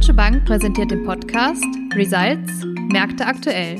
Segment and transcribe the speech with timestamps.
[0.00, 1.62] Deutsche Bank präsentiert den Podcast
[1.94, 3.76] Results Märkte aktuell.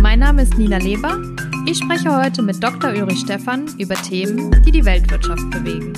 [0.00, 1.22] Mein Name ist Nina Leber.
[1.66, 2.90] Ich spreche heute mit Dr.
[2.90, 5.92] Ulrich Stephan über Themen, die die Weltwirtschaft bewegen.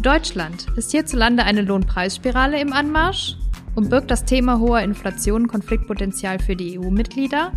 [0.00, 3.36] Deutschland ist hierzulande eine Lohnpreisspirale im Anmarsch
[3.74, 7.50] und birgt das Thema hoher Inflation Konfliktpotenzial für die EU-Mitglieder.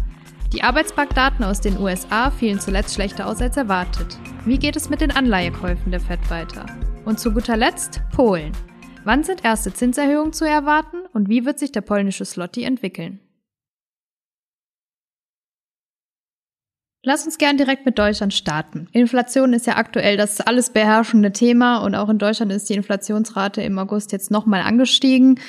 [0.54, 4.18] Die Arbeitsmarktdaten aus den USA fielen zuletzt schlechter aus als erwartet.
[4.44, 6.66] Wie geht es mit den Anleihekäufen der Fed weiter?
[7.06, 8.52] Und zu guter Letzt Polen.
[9.04, 13.20] Wann sind erste Zinserhöhungen zu erwarten und wie wird sich der polnische Slotty entwickeln?
[17.02, 18.90] Lass uns gern direkt mit Deutschland starten.
[18.92, 23.62] Inflation ist ja aktuell das alles beherrschende Thema und auch in Deutschland ist die Inflationsrate
[23.62, 25.40] im August jetzt nochmal angestiegen.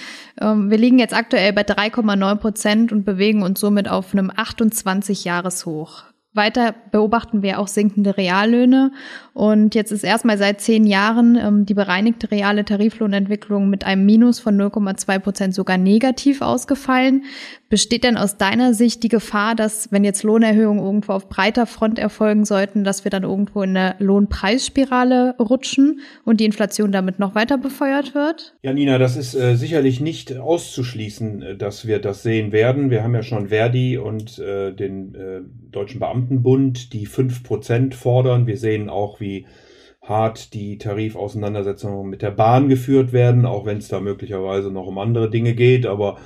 [0.40, 6.04] Ähm, wir liegen jetzt aktuell bei 3,9 Prozent und bewegen uns somit auf einem 28-Jahres-Hoch.
[6.33, 8.93] Weiter beobachten wir auch sinkende Reallöhne.
[9.34, 14.38] Und jetzt ist erstmal seit zehn Jahren ähm, die bereinigte reale Tariflohnentwicklung mit einem Minus
[14.38, 17.24] von 0,2 Prozent sogar negativ ausgefallen.
[17.71, 22.01] Besteht denn aus deiner Sicht die Gefahr, dass, wenn jetzt Lohnerhöhungen irgendwo auf breiter Front
[22.01, 27.37] erfolgen sollten, dass wir dann irgendwo in eine Lohnpreisspirale rutschen und die Inflation damit noch
[27.37, 28.57] weiter befeuert wird?
[28.63, 32.91] Ja, Nina, das ist äh, sicherlich nicht auszuschließen, äh, dass wir das sehen werden.
[32.91, 38.48] Wir haben ja schon Verdi und äh, den äh, Deutschen Beamtenbund, die fünf Prozent fordern.
[38.48, 39.46] Wir sehen auch, wie
[40.02, 44.98] hart die Tarifauseinandersetzungen mit der Bahn geführt werden, auch wenn es da möglicherweise noch um
[44.98, 45.87] andere Dinge geht.
[45.87, 46.18] Aber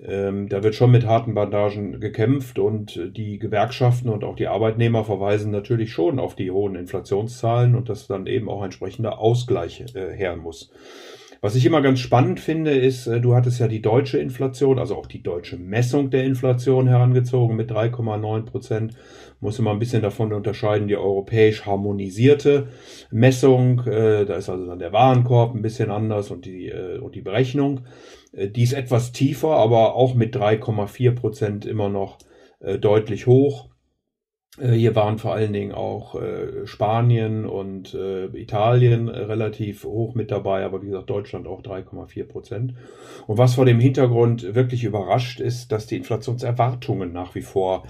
[0.00, 5.04] ähm, da wird schon mit harten Bandagen gekämpft und die Gewerkschaften und auch die Arbeitnehmer
[5.04, 10.12] verweisen natürlich schon auf die hohen Inflationszahlen und dass dann eben auch entsprechender Ausgleich äh,
[10.14, 10.70] her muss.
[11.40, 14.96] Was ich immer ganz spannend finde, ist, äh, du hattest ja die deutsche Inflation, also
[14.96, 18.94] auch die deutsche Messung der Inflation herangezogen mit 3,9 Prozent.
[19.40, 22.68] Muss immer ein bisschen davon unterscheiden, die europäisch harmonisierte
[23.12, 23.80] Messung.
[23.86, 27.22] Äh, da ist also dann der Warenkorb ein bisschen anders und die, äh, und die
[27.22, 27.82] Berechnung.
[28.32, 32.18] Äh, die ist etwas tiefer, aber auch mit 3,4 Prozent immer noch
[32.60, 33.68] äh, deutlich hoch.
[34.60, 36.16] Äh, hier waren vor allen Dingen auch
[36.64, 42.74] Spanien und Italien relativ hoch mit dabei, aber wie gesagt Deutschland auch 3,4 Prozent.
[43.26, 47.84] Und was vor dem Hintergrund wirklich überrascht ist, dass die Inflationserwartungen nach wie vor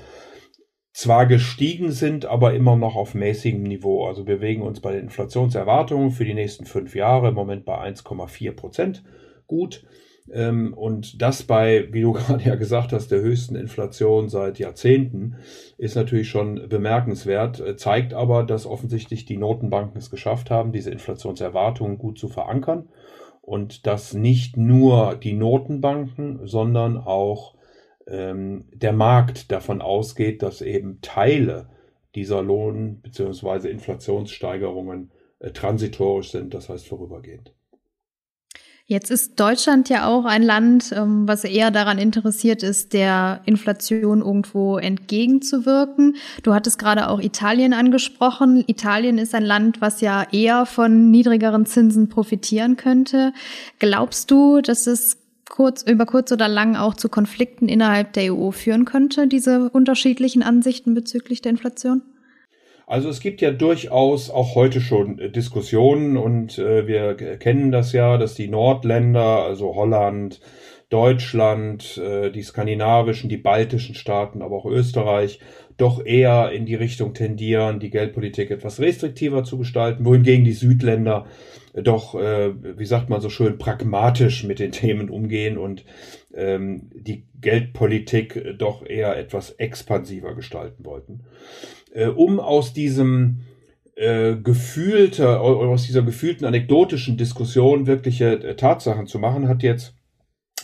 [0.92, 4.06] zwar gestiegen sind, aber immer noch auf mäßigem Niveau.
[4.06, 7.78] Also wir bewegen uns bei den Inflationserwartungen für die nächsten fünf Jahre im Moment bei
[7.78, 9.04] 1,4 Prozent
[9.46, 9.84] gut.
[10.32, 15.36] Ähm, und das bei, wie du gerade ja gesagt hast, der höchsten Inflation seit Jahrzehnten
[15.76, 20.90] ist natürlich schon bemerkenswert, äh, zeigt aber, dass offensichtlich die Notenbanken es geschafft haben, diese
[20.90, 22.88] Inflationserwartungen gut zu verankern
[23.42, 27.54] und dass nicht nur die Notenbanken, sondern auch
[28.06, 31.70] ähm, der Markt davon ausgeht, dass eben Teile
[32.14, 33.70] dieser Lohn- bzw.
[33.70, 37.54] Inflationssteigerungen äh, transitorisch sind, das heißt vorübergehend.
[38.90, 44.22] Jetzt ist Deutschland ja auch ein Land, ähm, was eher daran interessiert ist, der Inflation
[44.22, 46.16] irgendwo entgegenzuwirken.
[46.42, 48.64] Du hattest gerade auch Italien angesprochen.
[48.66, 53.34] Italien ist ein Land, was ja eher von niedrigeren Zinsen profitieren könnte.
[53.78, 55.18] Glaubst du, dass es
[55.50, 60.42] kurz, über kurz oder lang auch zu Konflikten innerhalb der EU führen könnte, diese unterschiedlichen
[60.42, 62.00] Ansichten bezüglich der Inflation?
[62.88, 67.92] Also es gibt ja durchaus auch heute schon äh, Diskussionen und äh, wir kennen das
[67.92, 70.40] ja, dass die Nordländer, also Holland,
[70.88, 75.38] Deutschland, äh, die skandinavischen, die baltischen Staaten, aber auch Österreich,
[75.76, 81.26] doch eher in die Richtung tendieren, die Geldpolitik etwas restriktiver zu gestalten, wohingegen die Südländer
[81.74, 85.84] doch, äh, wie sagt man so schön, pragmatisch mit den Themen umgehen und
[86.34, 91.20] ähm, die Geldpolitik doch eher etwas expansiver gestalten wollten
[91.92, 93.40] äh, um aus diesem
[93.96, 99.94] äh, gefühlte, aus dieser gefühlten anekdotischen Diskussion wirkliche äh, Tatsachen zu machen, hat jetzt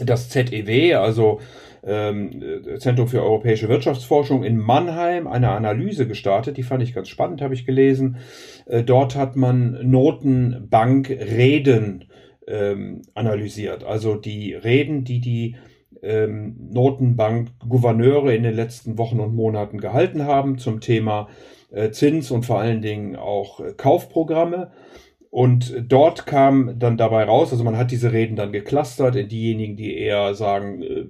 [0.01, 1.41] das ZEW, also
[1.85, 2.43] ähm,
[2.79, 6.57] Zentrum für europäische Wirtschaftsforschung in Mannheim, eine Analyse gestartet.
[6.57, 8.19] Die fand ich ganz spannend, habe ich gelesen.
[8.67, 12.05] Äh, dort hat man Notenbankreden
[12.47, 15.57] ähm, analysiert, also die Reden, die die
[16.05, 21.29] ähm, Notenbank-Gouverneure in den letzten Wochen und Monaten gehalten haben zum Thema
[21.71, 24.71] äh, Zins und vor allen Dingen auch äh, Kaufprogramme.
[25.31, 29.77] Und dort kam dann dabei raus, also man hat diese Reden dann geclustert in diejenigen,
[29.77, 31.07] die eher sagen, äh,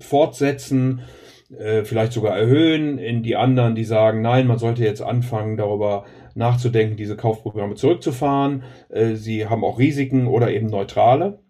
[0.00, 1.00] fortsetzen,
[1.58, 6.04] äh, vielleicht sogar erhöhen, in die anderen, die sagen, nein, man sollte jetzt anfangen, darüber
[6.34, 8.62] nachzudenken, diese Kaufprogramme zurückzufahren.
[8.90, 11.40] Äh, sie haben auch Risiken oder eben neutrale.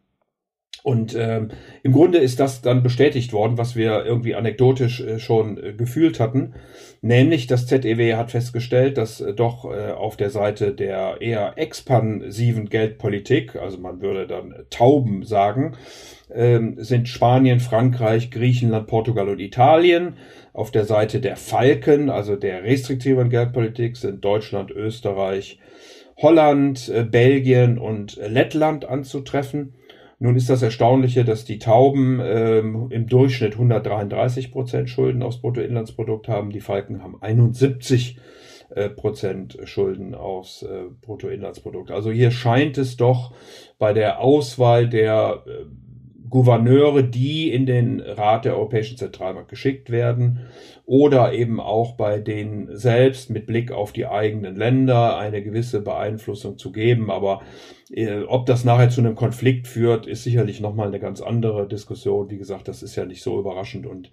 [0.83, 1.49] Und ähm,
[1.83, 6.21] im Grunde ist das dann bestätigt worden, was wir irgendwie anekdotisch äh, schon äh, gefühlt
[6.21, 6.55] hatten.
[7.01, 12.69] Nämlich das ZEW hat festgestellt, dass äh, doch äh, auf der Seite der eher expansiven
[12.69, 15.77] Geldpolitik, also man würde dann Tauben sagen,
[16.33, 20.17] ähm, sind Spanien, Frankreich, Griechenland, Portugal und Italien.
[20.53, 25.59] Auf der Seite der Falken, also der restriktiven Geldpolitik, sind Deutschland, Österreich,
[26.17, 29.75] Holland, äh, Belgien und Lettland anzutreffen.
[30.21, 36.29] Nun ist das Erstaunliche, dass die Tauben ähm, im Durchschnitt 133 Prozent Schulden aufs Bruttoinlandsprodukt
[36.29, 38.19] haben, die Falken haben 71
[38.71, 41.93] äh, Prozent Schulden aufs äh, Bruttoinlandsprodukt.
[41.93, 43.33] Also hier scheint es doch
[43.79, 45.65] bei der Auswahl der äh,
[46.31, 50.41] Gouverneure, die in den Rat der Europäischen Zentralbank geschickt werden
[50.87, 56.59] oder eben auch bei denen selbst mit Blick auf die eigenen Länder eine gewisse Beeinflussung
[56.59, 57.11] zu geben.
[57.11, 57.43] Aber
[57.91, 62.31] äh, ob das nachher zu einem Konflikt führt, ist sicherlich nochmal eine ganz andere Diskussion.
[62.31, 64.11] Wie gesagt, das ist ja nicht so überraschend und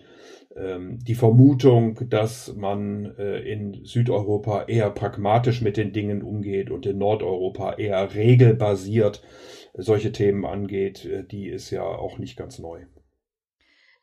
[0.56, 6.86] ähm, die Vermutung, dass man äh, in Südeuropa eher pragmatisch mit den Dingen umgeht und
[6.86, 9.22] in Nordeuropa eher regelbasiert
[9.78, 12.86] solche Themen angeht, äh, die ist ja auch nicht ganz neu.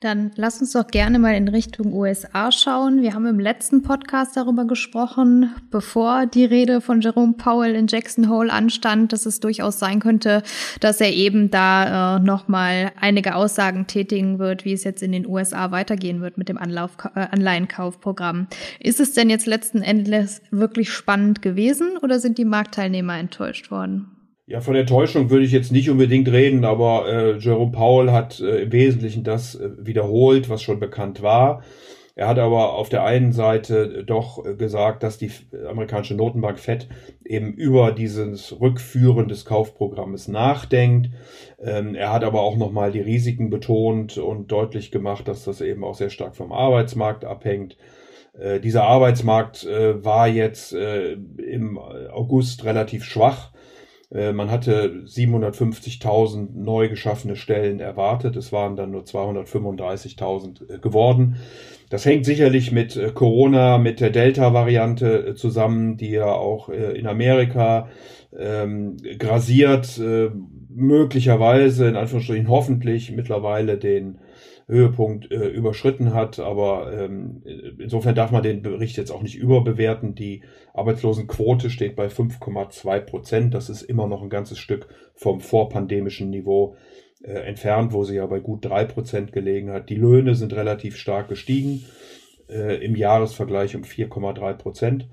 [0.02, 3.02] Dann lass uns doch gerne mal in Richtung USA schauen.
[3.02, 8.28] Wir haben im letzten Podcast darüber gesprochen, bevor die Rede von Jerome Powell in Jackson
[8.28, 10.42] Hole anstand, dass es durchaus sein könnte,
[10.80, 15.24] dass er eben da äh, nochmal einige Aussagen tätigen wird, wie es jetzt in den
[15.24, 18.48] USA weitergehen wird mit dem Anlauf, äh, Anleihenkaufprogramm.
[18.80, 24.21] Ist es denn jetzt letzten Endes wirklich spannend gewesen oder sind die Marktteilnehmer enttäuscht worden?
[24.52, 28.64] Ja, von Enttäuschung würde ich jetzt nicht unbedingt reden, aber äh, Jerome Powell hat äh,
[28.64, 31.62] im Wesentlichen das äh, wiederholt, was schon bekannt war.
[32.16, 35.30] Er hat aber auf der einen Seite doch äh, gesagt, dass die
[35.66, 36.86] amerikanische Notenbank Fed
[37.24, 41.08] eben über dieses Rückführen des Kaufprogrammes nachdenkt.
[41.58, 45.82] Ähm, er hat aber auch nochmal die Risiken betont und deutlich gemacht, dass das eben
[45.82, 47.78] auch sehr stark vom Arbeitsmarkt abhängt.
[48.38, 53.52] Äh, dieser Arbeitsmarkt äh, war jetzt im August relativ schwach.
[54.14, 58.36] Äh, man hatte 750.000 neu geschaffene Stellen erwartet.
[58.36, 61.36] Es waren dann nur 235.000 äh, geworden.
[61.88, 67.88] Das hängt sicherlich mit äh, Corona, mit der Delta-Variante zusammen, die ja auch in Amerika
[68.38, 70.00] ähm, grasiert,
[70.74, 74.18] möglicherweise, in Anführungsstrichen hoffentlich, mittlerweile den
[74.68, 76.38] Höhepunkt äh, überschritten hat.
[76.38, 77.42] Aber ähm,
[77.78, 80.14] insofern darf man den Bericht jetzt auch nicht überbewerten.
[80.14, 80.42] Die
[80.74, 83.54] Arbeitslosenquote steht bei 5,2 Prozent.
[83.54, 86.76] Das ist immer noch ein ganzes Stück vom vorpandemischen Niveau
[87.22, 89.90] äh, entfernt, wo sie ja bei gut drei Prozent gelegen hat.
[89.90, 91.84] Die Löhne sind relativ stark gestiegen,
[92.48, 95.08] äh, im Jahresvergleich um 4,3 Prozent.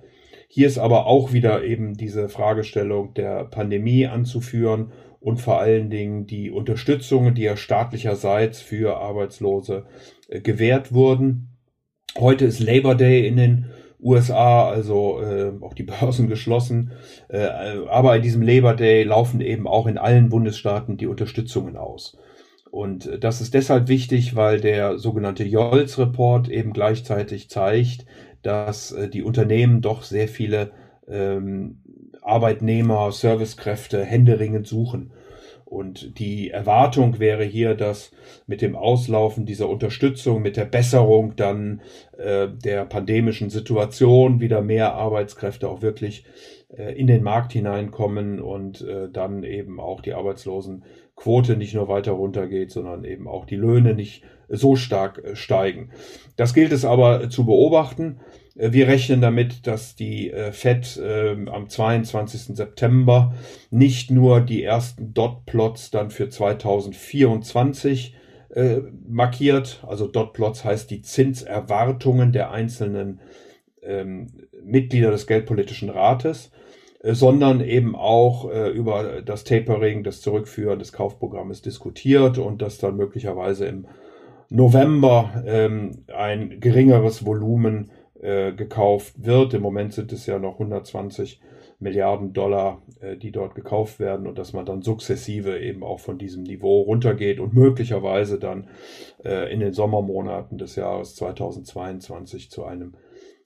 [0.51, 6.25] Hier ist aber auch wieder eben diese Fragestellung der Pandemie anzuführen und vor allen Dingen
[6.25, 9.85] die Unterstützungen, die ja staatlicherseits für Arbeitslose
[10.27, 11.49] äh, gewährt wurden.
[12.17, 13.65] Heute ist Labor Day in den
[14.01, 16.91] USA, also äh, auch die Börsen geschlossen.
[17.27, 17.47] Äh,
[17.89, 22.17] aber in diesem Labor Day laufen eben auch in allen Bundesstaaten die Unterstützungen aus.
[22.71, 28.05] Und äh, das ist deshalb wichtig, weil der sogenannte Jolz-Report eben gleichzeitig zeigt,
[28.41, 30.71] dass äh, die Unternehmen doch sehr viele
[31.09, 31.79] ähm,
[32.21, 35.11] Arbeitnehmer, Servicekräfte händeringend suchen.
[35.69, 38.11] Und die Erwartung wäre hier, dass
[38.47, 41.81] mit dem Auslaufen dieser Unterstützung, mit der Besserung dann
[42.17, 46.25] äh, der pandemischen Situation wieder mehr Arbeitskräfte auch wirklich
[46.75, 52.13] äh, in den Markt hineinkommen und äh, dann eben auch die Arbeitslosenquote nicht nur weiter
[52.13, 55.91] runtergeht, sondern eben auch die Löhne nicht so stark äh, steigen.
[56.35, 58.21] Das gilt es aber zu beobachten.
[58.55, 62.55] Äh, wir rechnen damit, dass die äh, FED ähm, am 22.
[62.55, 63.33] September
[63.71, 68.15] nicht nur die ersten Dotplots dann für 2024
[68.55, 68.77] äh,
[69.07, 73.21] markiert, also Dotplots heißt die Zinserwartungen der einzelnen
[73.81, 74.27] ähm,
[74.63, 76.51] Mitglieder des Geldpolitischen Rates,
[77.01, 83.67] sondern eben auch über das Tapering, das Zurückführen des Kaufprogrammes diskutiert und das dann möglicherweise
[83.67, 83.87] im
[84.49, 89.53] November ähm, ein geringeres Volumen äh, gekauft wird.
[89.53, 91.39] Im Moment sind es ja noch 120
[91.79, 96.17] Milliarden Dollar, äh, die dort gekauft werden und dass man dann sukzessive eben auch von
[96.17, 98.67] diesem Niveau runtergeht und möglicherweise dann
[99.23, 102.95] äh, in den Sommermonaten des Jahres 2022 zu einem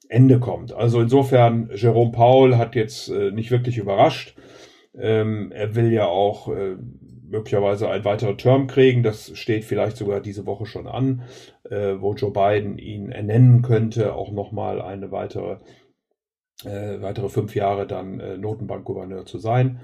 [0.08, 0.72] Ende kommt.
[0.72, 4.36] Also insofern, Jerome Paul hat jetzt nicht wirklich überrascht.
[4.98, 6.52] Ähm, er will ja auch
[7.34, 9.02] möglicherweise ein weiterer Term kriegen.
[9.02, 11.22] Das steht vielleicht sogar diese Woche schon an,
[11.68, 15.58] äh, wo Joe Biden ihn ernennen könnte, auch nochmal eine weitere,
[16.64, 19.80] äh, weitere fünf Jahre dann äh, Notenbankgouverneur zu sein.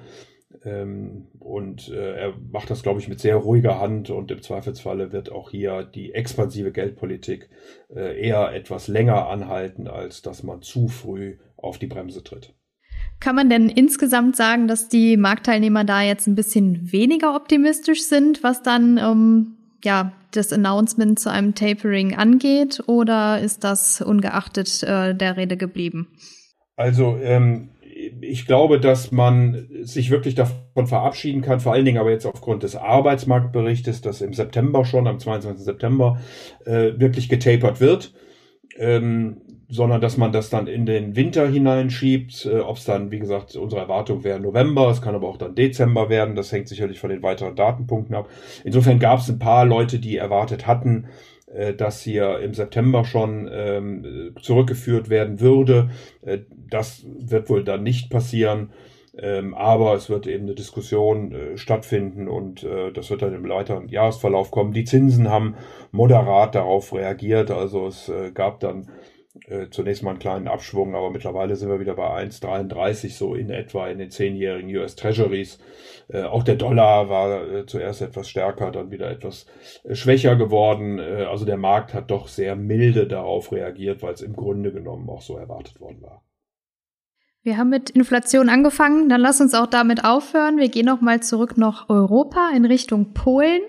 [0.65, 5.13] Ähm, und äh, er macht das, glaube ich, mit sehr ruhiger Hand und im Zweifelsfalle
[5.13, 7.49] wird auch hier die expansive Geldpolitik
[7.95, 12.55] äh, eher etwas länger anhalten, als dass man zu früh auf die Bremse tritt.
[13.21, 18.43] Kann man denn insgesamt sagen, dass die Marktteilnehmer da jetzt ein bisschen weniger optimistisch sind,
[18.43, 25.15] was dann ähm, ja das Announcement zu einem Tapering angeht, oder ist das ungeachtet äh,
[25.15, 26.09] der Rede geblieben?
[26.77, 27.71] Also ähm,
[28.23, 32.63] ich glaube, dass man sich wirklich davon verabschieden kann, vor allen Dingen aber jetzt aufgrund
[32.63, 35.63] des Arbeitsmarktberichtes, das im September schon, am 22.
[35.65, 36.19] September,
[36.65, 38.15] äh, wirklich getapert wird.
[38.79, 42.45] Ähm, sondern dass man das dann in den Winter hineinschiebt.
[42.47, 45.55] Äh, Ob es dann, wie gesagt, unsere Erwartung wäre November, es kann aber auch dann
[45.55, 46.35] Dezember werden.
[46.35, 48.29] Das hängt sicherlich von den weiteren Datenpunkten ab.
[48.65, 51.07] Insofern gab es ein paar Leute, die erwartet hatten,
[51.55, 55.91] äh, dass hier im September schon ähm, zurückgeführt werden würde.
[56.23, 58.71] Äh, das wird wohl dann nicht passieren.
[59.19, 63.49] Ähm, aber es wird eben eine Diskussion äh, stattfinden und äh, das wird dann im
[63.49, 64.73] weiteren Jahresverlauf kommen.
[64.73, 65.57] Die Zinsen haben
[65.91, 67.51] moderat darauf reagiert.
[67.51, 68.89] Also es äh, gab dann
[69.47, 73.51] äh, zunächst mal einen kleinen Abschwung, aber mittlerweile sind wir wieder bei 1,33 so in
[73.51, 75.59] etwa in den zehnjährigen US Treasuries.
[76.09, 79.47] Äh, auch der Dollar war äh, zuerst etwas stärker, dann wieder etwas
[79.85, 80.99] äh, schwächer geworden.
[80.99, 85.09] Äh, also der Markt hat doch sehr milde darauf reagiert, weil es im Grunde genommen
[85.09, 86.23] auch so erwartet worden war.
[87.43, 90.59] Wir haben mit Inflation angefangen, dann lass uns auch damit aufhören.
[90.59, 93.63] Wir gehen noch mal zurück nach Europa in Richtung Polen.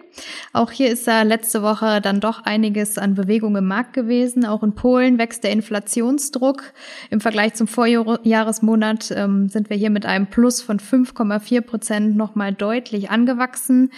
[0.52, 4.46] Auch hier ist da letzte Woche dann doch einiges an Bewegung im Markt gewesen.
[4.46, 6.74] Auch in Polen wächst der Inflationsdruck.
[7.12, 12.36] Im Vergleich zum Vorjahresmonat ähm, sind wir hier mit einem Plus von 5,4 Prozent noch
[12.36, 13.90] mal deutlich angewachsen.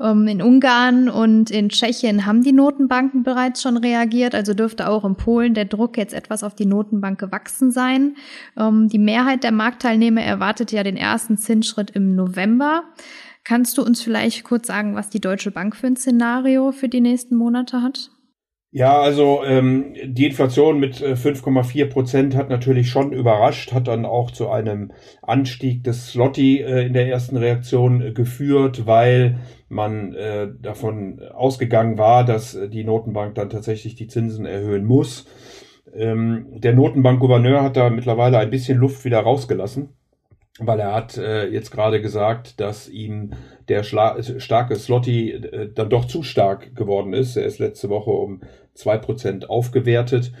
[0.00, 5.04] Ähm, in Ungarn und in Tschechien haben die Notenbanken bereits schon reagiert, also dürfte auch
[5.04, 8.16] in Polen der Druck jetzt etwas auf die Notenbank gewachsen sein.
[8.56, 12.84] Ähm, die Mehrheit der Marktteilnehmer erwartet ja den ersten Zinsschritt im November.
[13.44, 17.00] Kannst du uns vielleicht kurz sagen, was die Deutsche Bank für ein Szenario für die
[17.00, 18.10] nächsten Monate hat?
[18.76, 24.04] Ja, also ähm, die Inflation mit 5,4 äh, Prozent hat natürlich schon überrascht, hat dann
[24.04, 24.92] auch zu einem
[25.22, 29.38] Anstieg des Slotty äh, in der ersten Reaktion äh, geführt, weil
[29.70, 35.26] man äh, davon ausgegangen war, dass äh, die Notenbank dann tatsächlich die Zinsen erhöhen muss.
[35.94, 39.88] Ähm, der Notenbankgouverneur hat da mittlerweile ein bisschen Luft wieder rausgelassen,
[40.58, 43.30] weil er hat äh, jetzt gerade gesagt, dass ihm
[43.68, 47.36] der Schla starke Slotty äh, dann doch zu stark geworden ist.
[47.36, 48.40] Er ist letzte Woche um
[48.74, 50.32] zwei Prozent aufgewertet.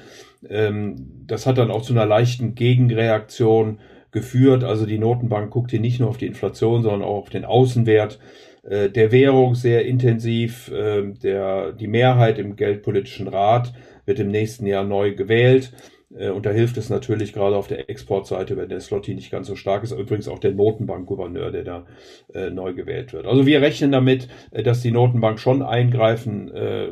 [0.48, 3.78] Ähm, das hat dann auch zu einer leichten Gegenreaktion
[4.10, 4.64] geführt.
[4.64, 8.18] Also die Notenbank guckt hier nicht nur auf die Inflation, sondern auch auf den Außenwert
[8.62, 10.70] äh, der Währung sehr intensiv.
[10.70, 13.74] Äh, der, die Mehrheit im Geldpolitischen Rat
[14.06, 15.72] wird im nächsten Jahr neu gewählt.
[16.18, 19.46] Äh, und da hilft es natürlich gerade auf der Exportseite, wenn der Slotty nicht ganz
[19.46, 19.92] so stark ist.
[19.92, 21.86] Übrigens auch der Notenbankgouverneur, der da
[22.34, 23.26] äh, neu gewählt wird.
[23.26, 26.88] Also wir rechnen damit, äh, dass die Notenbank schon eingreifen äh,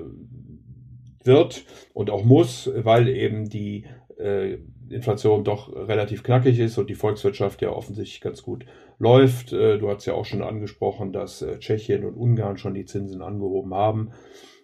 [1.24, 1.64] wird
[1.94, 3.86] und auch muss, weil eben die
[4.18, 4.58] äh,
[4.90, 8.66] Inflation doch relativ knackig ist und die Volkswirtschaft ja offensichtlich ganz gut
[8.98, 9.52] läuft.
[9.52, 13.74] Äh, du hast ja auch schon angesprochen, dass Tschechien und Ungarn schon die Zinsen angehoben
[13.74, 14.10] haben.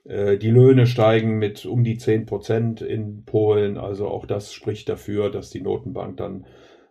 [0.04, 3.78] Äh, die Löhne steigen mit um die 10 Prozent in Polen.
[3.78, 6.46] Also auch das spricht dafür, dass die Notenbank dann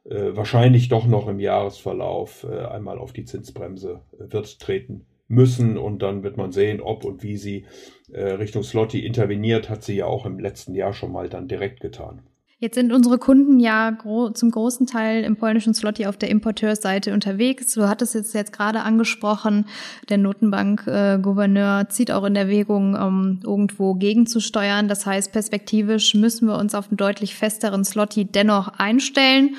[0.06, 6.36] wahrscheinlich doch noch im Jahresverlauf einmal auf die Zinsbremse wird treten müssen und dann wird
[6.36, 7.66] man sehen, ob und wie sie
[8.12, 12.24] Richtung Slotty interveniert, hat sie ja auch im letzten Jahr schon mal dann direkt getan.
[12.62, 17.14] Jetzt sind unsere Kunden ja gro zum großen Teil im polnischen Slotty auf der Importeursseite
[17.14, 17.74] unterwegs.
[17.74, 19.66] Du hattest es jetzt gerade angesprochen,
[20.10, 24.90] der Notenbank-Gouverneur äh, zieht auch in Erwägung, um irgendwo gegenzusteuern.
[24.90, 29.56] Das heißt, perspektivisch müssen wir uns auf einen deutlich festeren Slotty dennoch einstellen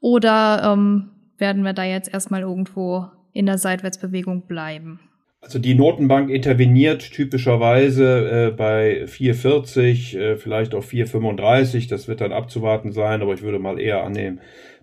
[0.00, 4.98] oder ähm, werden wir da jetzt erstmal irgendwo in der Seitwärtsbewegung bleiben?
[5.42, 11.88] Also die Notenbank interveniert typischerweise äh, bei 4,40, äh, vielleicht auch 4,35.
[11.88, 14.40] Das wird dann abzuwarten sein, aber ich würde mal eher annehmen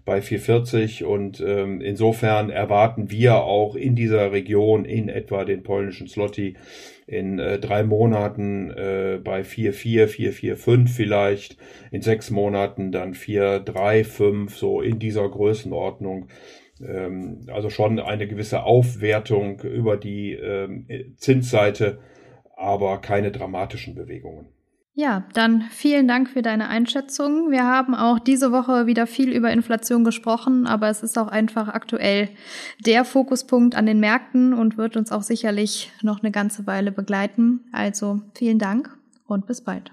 [0.08, 6.08] bei 4,40 und ähm, insofern erwarten wir auch in dieser Region in etwa den polnischen
[6.08, 6.56] Slotty
[7.08, 11.58] in äh, drei Monaten äh, bei 4,4, 4,45 vielleicht,
[11.92, 16.30] in sechs Monaten dann 4,35, so in dieser Größenordnung.
[16.81, 22.00] Ähm, also schon eine gewisse Aufwertung über die ähm, Zinsseite,
[22.55, 24.48] aber keine dramatischen Bewegungen.
[25.00, 27.51] Ja, dann vielen Dank für deine Einschätzung.
[27.51, 31.67] Wir haben auch diese Woche wieder viel über Inflation gesprochen, aber es ist auch einfach
[31.67, 32.29] aktuell
[32.84, 37.60] der Fokuspunkt an den Märkten und wird uns auch sicherlich noch eine ganze Weile begleiten.
[37.72, 38.89] Also vielen Dank
[39.27, 39.91] und bis bald.